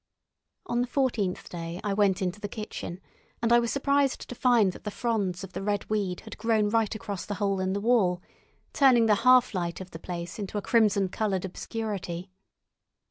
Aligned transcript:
On 0.65 0.81
the 0.81 0.87
fourteenth 0.87 1.47
day 1.47 1.79
I 1.83 1.93
went 1.93 2.23
into 2.23 2.39
the 2.39 2.47
kitchen, 2.47 2.99
and 3.39 3.53
I 3.53 3.59
was 3.59 3.71
surprised 3.71 4.27
to 4.27 4.33
find 4.33 4.71
that 4.73 4.83
the 4.83 4.89
fronds 4.89 5.43
of 5.43 5.53
the 5.53 5.61
red 5.61 5.87
weed 5.91 6.21
had 6.21 6.39
grown 6.39 6.69
right 6.69 6.95
across 6.95 7.23
the 7.23 7.35
hole 7.35 7.59
in 7.59 7.73
the 7.73 7.79
wall, 7.81 8.19
turning 8.73 9.05
the 9.05 9.13
half 9.21 9.53
light 9.53 9.79
of 9.79 9.91
the 9.91 9.99
place 9.99 10.39
into 10.39 10.57
a 10.57 10.61
crimson 10.63 11.07
coloured 11.09 11.45
obscurity. 11.45 12.31